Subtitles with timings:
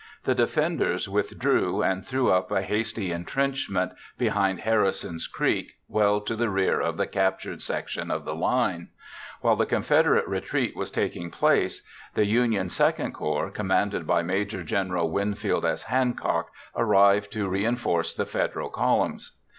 [0.23, 6.49] The defenders withdrew and threw up a hasty entrenchment behind Harrison's Creek, well to the
[6.49, 8.89] rear of the captured section of the line.
[9.41, 11.85] While the Confederate retreat was taking place,
[12.15, 14.65] the Union II Corps, commanded by Maj.
[14.65, 14.89] Gen.
[15.11, 15.83] Winfield S.
[15.83, 19.33] Hancock, arrived to reinforce the Federal columns.